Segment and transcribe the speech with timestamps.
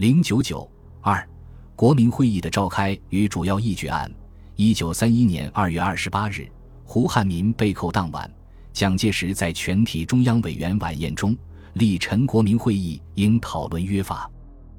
[0.00, 0.66] 零九九
[1.02, 1.28] 二，
[1.76, 4.10] 国民会议的召开与主要议决案。
[4.56, 6.48] 一九三一年二月二十八日，
[6.84, 8.32] 胡汉民被扣当晚，
[8.72, 11.36] 蒋介石在全体中央委员晚宴中
[11.74, 14.26] 力陈国民会议应讨论约法。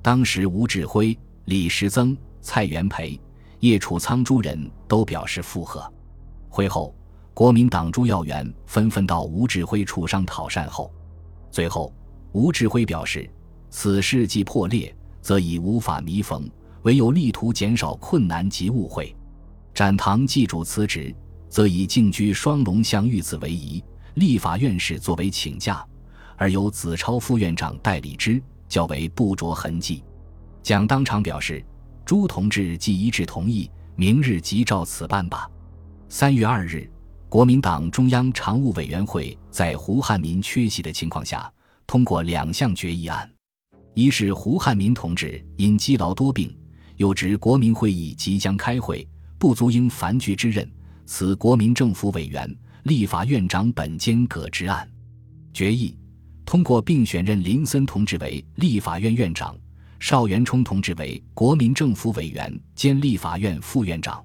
[0.00, 3.20] 当时吴志辉、李时增、蔡元培、
[3.60, 5.86] 叶楚仓诸人都表示附和。
[6.48, 6.94] 会后，
[7.34, 10.90] 国民党诸要员纷纷到吴志辉处商讨善后。
[11.50, 11.92] 最后，
[12.32, 13.28] 吴志辉表示
[13.68, 16.46] ：“此事既破裂，则已无法弥缝，
[16.82, 19.16] 唯有力图减少困难及误会。”
[19.72, 21.14] 展堂祭主辞职，
[21.48, 23.82] 则以静居双龙巷遇刺为宜，
[24.14, 25.82] 立法院士作为请假，
[26.36, 30.04] 而由子超副院长代理之，较为不着痕迹。
[30.62, 31.64] 蒋当场表示
[32.04, 35.48] ：“朱同志既一致同意，明日即照此办吧。”
[36.10, 36.86] 三月二日，
[37.28, 41.50] 国民党中央常务委员会在胡汉民缺席的情况下，
[41.86, 43.30] 通过两项决议案：
[43.94, 46.54] 一是胡汉民同志因积劳多病，
[46.96, 49.06] 又知国民会议即将开会。
[49.38, 50.70] 不足应凡局之任，
[51.04, 52.48] 此国民政府委员、
[52.84, 54.88] 立法院长本兼葛之案。
[55.52, 55.98] 决议
[56.46, 59.58] 通过，并选任林森同志为立法院院长，
[59.98, 64.24] 邵元冲同志为国民政府委员兼立法院副院长。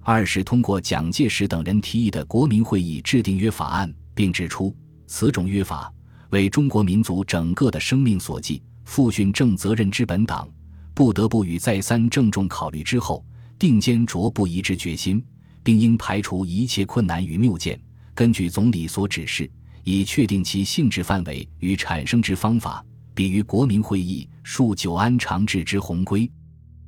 [0.00, 4.74] 二是通过蒋介石等人提议的国民会议制定约法案，并指出
[5.06, 5.92] 此种约法
[6.30, 10.48] 为中国民族整个的生命所系，复训正责任之本党，
[10.94, 13.22] 不得不与再三郑重考虑之后。
[13.58, 15.22] 定坚卓不移之决心，
[15.62, 17.78] 并应排除一切困难与谬见，
[18.14, 19.48] 根据总理所指示，
[19.84, 22.82] 以确定其性质范围与产生之方法，
[23.14, 26.28] 比于国民会议数久安长治之宏规。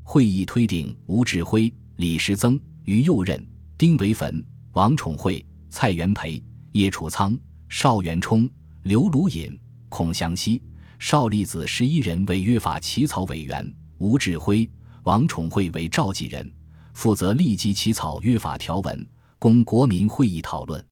[0.02, 8.48] 会议推定吴志辉、李时增、于右任、丁惟汾、王宠惠、蔡元培、叶楚仓、邵元冲、
[8.84, 9.56] 刘鲁隐、
[9.90, 10.62] 孔祥熙、
[11.00, 14.68] 邵力子十一人为约法起草委员，吴志辉、
[15.04, 16.48] 王宠惠为召集人。
[16.92, 19.06] 负责立即起草约法条文，
[19.38, 20.84] 供国民会议讨论。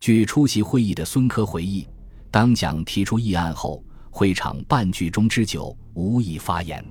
[0.00, 1.86] 据出席会议的孙科回忆，
[2.32, 6.84] 当蒋提出议案后，会场半句中之久无一发言。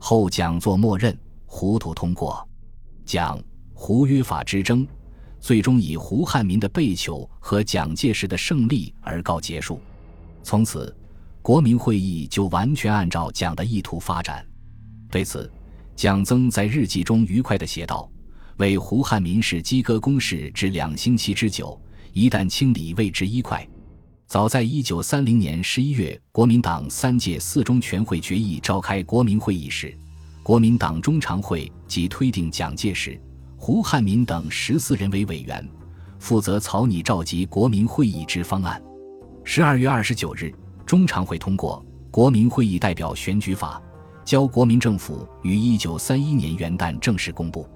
[0.00, 2.46] 后讲座默认，糊涂通过。
[3.04, 3.40] 蒋
[3.72, 4.84] 胡约法之争，
[5.38, 9.80] 最终以胡汉民的被囚和蒋介石的胜利而告结束。
[10.42, 10.92] 从此，
[11.42, 14.46] 国民会议就完全按照蒋的意图发展。
[15.10, 15.50] 对此。
[15.94, 18.10] 蒋曾在日记中愉快地写道
[18.56, 21.78] ：“为胡汉民事鸡哥公事至两星期之久，
[22.14, 23.64] 一旦清理，未之一快。”
[24.26, 29.94] 早在一九三零年十一月，国民党三届四中全会决议召开国民会议时，
[30.42, 33.20] 国民党中常会即推定蒋介石、
[33.58, 35.68] 胡汉民等十四人为委员，
[36.18, 38.82] 负责草拟召集国民会议之方案。
[39.44, 40.52] 十二月二十九日，
[40.92, 43.80] 中常会通过《国民会议代表选举法》。
[44.26, 47.66] 交国民政府于一九三一年元旦正式公布。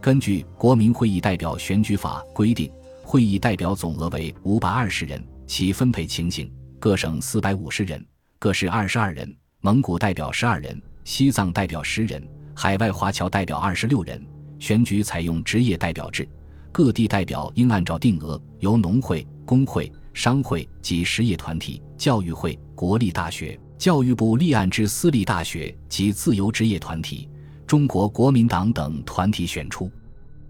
[0.00, 8.02] 根据《国民会议代表选举法》规定，会议代表总额为五百二十人，其分配情形：各省四百五十人，
[8.38, 14.26] 各市二十二人，蒙古代表十二人，西藏代表十人，海外华侨代表二十六人。
[14.58, 16.26] 选举采用职业代表制，
[16.72, 23.60] 各地代表应按照定额由农会、工会、商会及实业团体、教育会、国立大学。
[23.76, 27.28] 教育部立案之私立大学及自由职业团体、
[27.66, 29.90] 中国国民党等团体选出。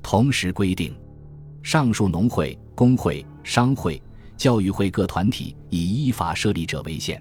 [0.02, 0.94] 同时规定，
[1.62, 4.00] 上述农会、工会、商会、
[4.36, 7.20] 教育会各团体以依法设立者为限。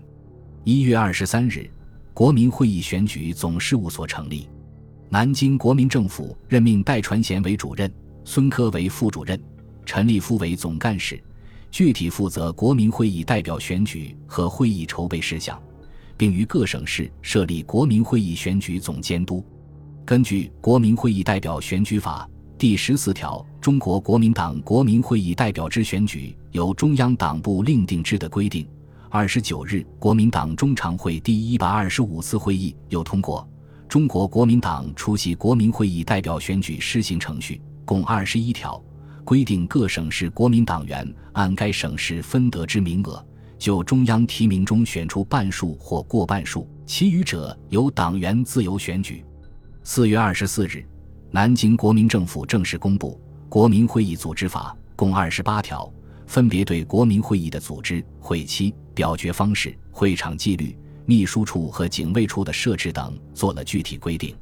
[0.66, 1.68] 一月二十三日，
[2.14, 4.48] 国民会议选举总事务所成立。
[5.10, 7.92] 南京国民政府任命戴传贤为主任，
[8.26, 9.42] 孙科为副主任，
[9.86, 11.20] 陈立夫为总干事，
[11.74, 15.60] 具体负责国民会议代表选举和会议筹备事项。
[16.16, 19.44] 并于各省市设立国民会议选举总监督。
[20.06, 28.68] 根据《国民会议代表选举法》第十四条，中国国民党国民会议代表之选举由中央党部另定之的规定。
[29.10, 33.48] 二十九日，国民党中常会第一百二十五次会议又通过
[33.88, 37.56] 《中国国民党出席国民会议代表选举施行程序》，
[37.86, 38.80] 共二十一条，
[39.24, 43.26] 规定各省市国民党员按该省市分得之名额。
[43.58, 49.24] 就中央提名中选出半数或过半数，其余者由党员自由选举。
[49.84, 50.86] 四月二十四日，
[51.32, 53.18] 南京国民政府正式公布
[53.50, 55.90] 《国民会议组织法》，共二十八条，
[56.28, 64.36] 分别对国民会议的组织、会期、表决方式、会场纪律、秘书处和警卫处的设置等做了具体规定。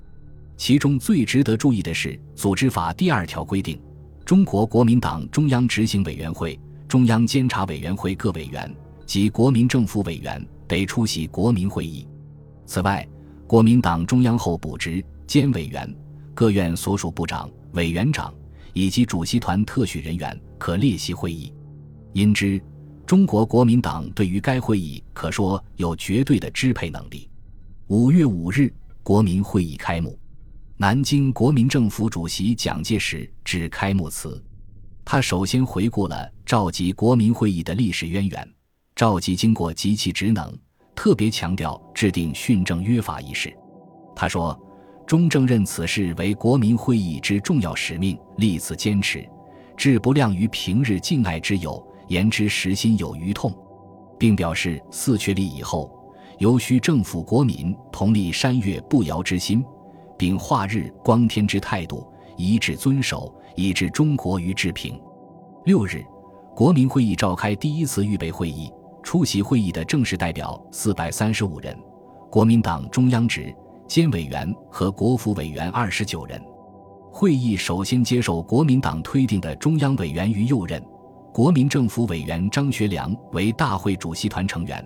[0.58, 3.80] 其中最值得注意的是《组织法》第二条规定，
[4.26, 8.74] 中国国民党中央执行委员会、中央监察委员会各委员。
[9.04, 12.08] 及国民政府委员得出席国民会议。
[12.66, 13.06] 此外，
[13.46, 15.94] 国民党中央候补职监委员、
[16.34, 18.34] 各院所属部长、委员长
[18.72, 21.54] 以及主席团特许人员可列席会议。
[22.14, 22.62] 因之，
[23.06, 27.30] 中国国民党对于该会议可说有绝对的支配能力。
[27.88, 30.18] 五月五日，国民会议开幕。
[30.82, 34.44] 南京国民政府主席蒋介石致开幕词。
[35.06, 38.54] 他首先回顾了召集国民会议的历史渊源，
[38.96, 40.52] 召集经过及其职能，
[40.96, 43.56] 特别强调制定训政约法一事。
[44.16, 44.60] 他说
[45.06, 49.24] ：“中正认此事为国民会议之重要使命，立此坚持，
[49.78, 53.56] 志不量于平日敬爱之友，言之实心有余痛，
[54.18, 55.96] 并表示四确立以后，
[56.40, 59.64] 尤需政府国民同立山岳不摇之心，
[60.22, 62.08] 秉化日光天之态度，
[62.38, 64.98] 一致遵守。”以致中国于治平。
[65.66, 66.06] 六日，
[66.56, 68.72] 国民会议召开第一次预备会议，
[69.04, 71.78] 出席会议的正式代表四百三十五人，
[72.30, 73.54] 国民党中央职
[73.88, 76.42] 监委员和国府委员二十九人。
[77.12, 80.82] 会议首先接受国民党推定的中央委员于右任，
[81.34, 84.84] 国民政府委员张学良为大会主席团成员，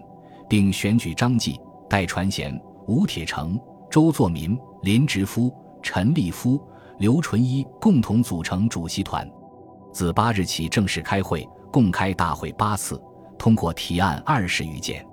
[0.49, 3.59] 并选举张继、戴传贤、吴铁城、
[3.95, 5.49] 周作民、林直夫、
[5.81, 6.61] 陈立夫。
[6.99, 9.25] 刘纯一共同组成主席团，
[9.93, 13.01] 自八日起正式开会，共开大会八次，
[13.39, 15.05] 通过提案二十余件。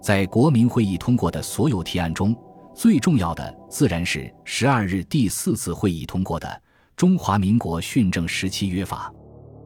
[0.00, 2.32] 在国民会议通过的所有提案中，
[2.72, 6.46] 最重要的自然是十二日第四次会议通过的
[6.94, 9.12] 《中华民国训政时期约法》。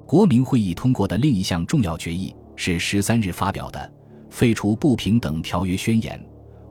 [0.07, 3.79] 国民会议通过的另一项重要决议是十三日发表的
[4.35, 6.19] 《废除不平等条约宣言》。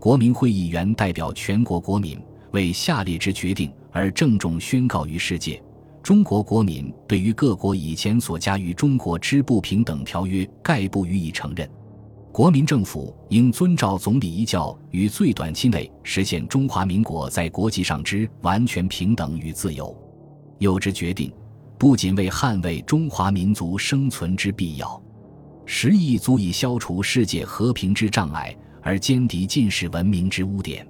[0.04, 2.20] 国民会议原代表全国国民。
[2.52, 5.64] 为下列之决定而郑重宣告于世界：
[6.04, 11.66] 中国国民对于各国以前所加于中国之不平等条约，概不予以承认。
[12.34, 19.96] 国民政府应遵照总理遗教，于最短期内实现中华民国在国际上之完全平等与自由。
[20.60, 21.32] 有之决定，
[21.78, 25.02] 不仅为捍卫中华民族生存之必要，
[25.66, 28.54] 实亦足以消除世界和平之障碍，
[28.84, 30.86] 而歼敌近世文明之污点。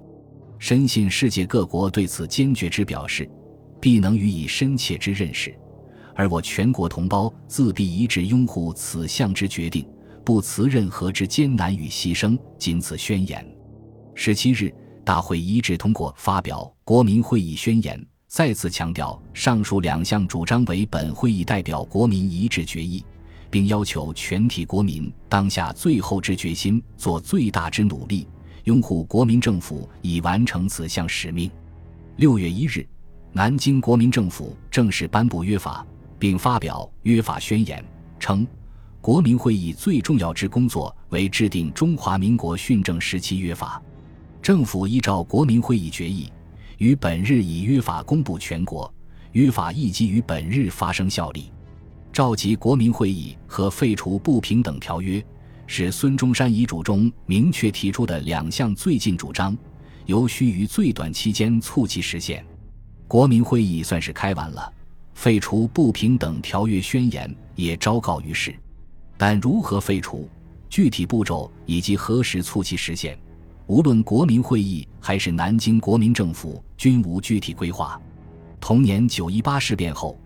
[0.58, 3.30] 深信世界各国对此坚决之表示，
[3.80, 5.54] 必能予以深切之认识，
[6.16, 9.86] 而我全国同胞自必一致拥护此项之决定，
[10.24, 12.38] 不辞任何之艰难与牺牲。
[12.58, 13.46] 仅此宣言。
[14.16, 14.74] 十七日，
[15.04, 23.04] 大会一致通过发表国民会议宣言，再次强调上述两项主张为本会议代表国民一致决议，
[23.54, 28.28] 并要求全体国民当下最后之决心，做最大之努力。
[28.64, 31.52] 拥护国民政府以完成此项使命。
[32.16, 32.84] 六月一日，
[33.32, 35.86] 南京国民政府正式颁布约法，
[36.18, 37.86] 并发表约法宣言，
[38.20, 38.48] 称
[39.00, 43.80] 国民会议最重要之工作为制定中华民国训政时期约法。
[44.42, 46.28] 政府依照国民会议决议，
[46.80, 48.92] 于本日以约法公布全国，
[49.34, 51.53] 约法亦即于本日发生效力。
[52.14, 55.22] 召集国民会议和废除不平等条约。
[55.66, 59.58] 是孙中山遗嘱中明确提出的两项最近主张，
[60.06, 62.46] 尤需于最短期间促其实现。
[63.08, 64.72] 国民会议算是开完了，
[65.16, 68.54] 废除不平等条约宣言也昭告于世，
[69.18, 70.30] 但如何废除、
[70.70, 73.18] 具体步骤以及何时促其实现，
[73.66, 78.00] 无论国民会议还是南京国民政府均无具体规划。
[78.60, 80.20] 同年九一八事变后，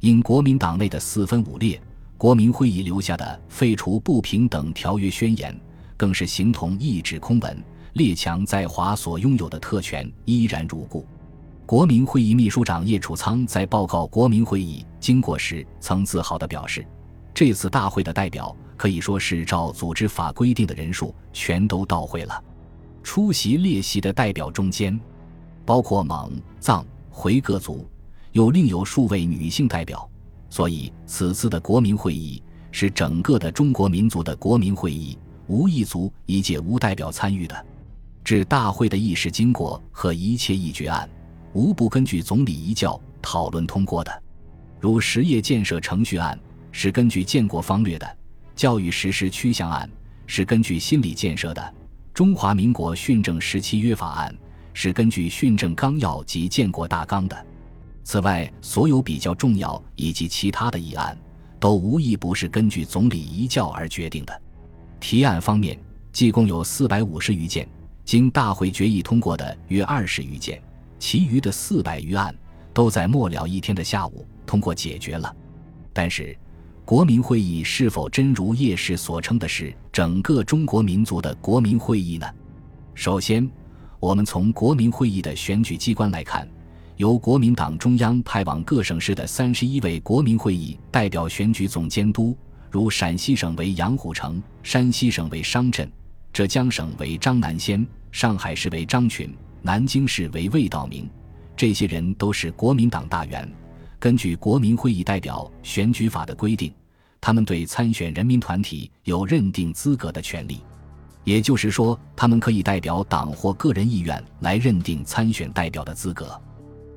[0.00, 1.80] 因国民党内的四分五裂。
[2.16, 5.58] 国民会议留下的废除不平等条约宣言，
[5.96, 7.64] 更是形同一纸空文。
[7.94, 11.06] 列强在华所拥有的特权依然如故。
[11.66, 16.86] 国民会议秘书长叶楚仓在报告国民会议经过时，曾自豪地表示
[17.32, 22.44] ：“这次大会的代表可以说是照组织法规定的人数全都到会了。
[23.02, 24.98] 出席列席的代表中间，
[25.64, 27.88] 包括蒙、藏、回各族，
[28.32, 30.08] 又另有数位女性代表。”
[30.50, 37.66] 所以，此次的国民会议是整个的中国民族的国民会议，无一族一届无代表参与的。
[38.24, 41.08] 至大会的议事经过和一切议决案，
[41.52, 44.22] 无不根据总理遗教讨论通过的。
[44.80, 46.38] 如实业建设程序案
[46.72, 48.18] 是根据建国方略的，
[48.56, 49.88] 教育实施趋向案
[50.26, 51.74] 是根据心理建设的，
[52.12, 54.34] 中华民国训政时期约法案
[54.74, 57.46] 是根据训政纲要及建国大纲的。
[58.02, 61.16] 此外，所有比较重要以及其他的议案，
[61.58, 64.42] 都无一不是根据总理遗教而决定的。
[64.98, 65.78] 提案方面，
[66.12, 67.68] 计共有四百五十余件，
[68.04, 70.60] 经大会决议通过的约二十余件，
[70.98, 72.34] 其余的四百余案
[72.74, 75.34] 都在末了一天的下午通过解决了。
[75.92, 76.36] 但是，
[76.84, 82.26] 国民会议是否真如叶氏所称的是整个中国民族的国民会议呢？
[82.94, 83.48] 首先，
[84.00, 86.48] 我们从国民会议的选举机关来看，
[87.00, 92.36] 由国民党中央派往各省市的三十一位国民会议代表选举总监督，
[92.70, 95.90] 如陕西省为杨虎城，山西省为商震，
[96.30, 101.08] 浙江省为张南先，上海市为张群，南京市为魏道明。
[101.56, 103.50] 这些人都是国民党大员。
[103.98, 106.70] 根据国民会议代表选举法的规定，
[107.18, 110.60] 他们对参选人民团体有认定资格的权利。
[111.24, 116.38] 也就是说，他们可以代表党或个人意愿来认定参选代表的资格。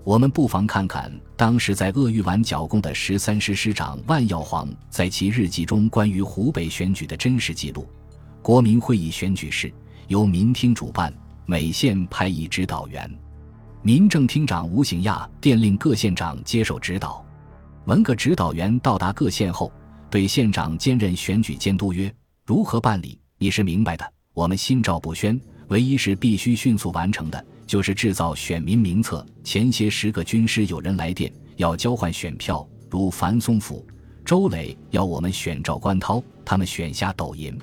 [0.03, 7.87] 我们不妨看看当时在鄂豫皖剿共的十三师师长万耀煌在其日记中关于湖北选举的真实记录。
[8.41, 9.73] 国民会议选举是
[10.09, 11.13] 由民厅主办，
[11.45, 13.09] 每县派一指导员。
[13.81, 17.25] 民政厅长吴醒亚电令各县长接受指导。
[17.85, 19.71] 文革指导员到达各县后，
[20.09, 22.13] 对县长兼任选举监督曰
[22.45, 25.39] ：“如何办理？”你是明白的，我们心照不宣。
[25.69, 29.25] 唯一是必须迅速完成的，就是制造选民名册。
[29.43, 33.85] 前些十个军师有人来电，要交换选票，如樊松甫、
[34.23, 37.57] 周磊要我们选赵观涛，他们选下抖音。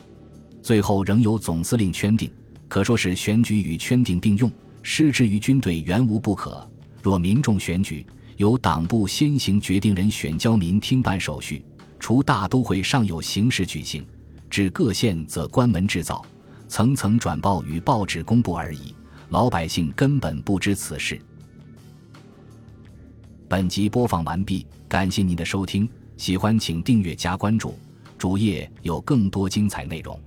[0.63, 2.31] 最后仍由总司令圈定，
[2.69, 4.51] 可说是选举与圈定并用，
[4.83, 6.69] 失之于军队原无不可。
[7.03, 11.65] 若民众选举，由党部先行决定人选交民听办手续，
[11.99, 14.05] 除大都会尚有形式举行。
[14.51, 16.25] 至各县则关门制造，
[16.69, 18.95] 层层转报与报纸公布而已，
[19.31, 21.21] 老百姓根本不知此事。
[23.49, 27.79] 本集播放完毕，感谢您的收听，喜欢请订阅加关注，
[28.19, 30.19] 主页有更多精彩内容。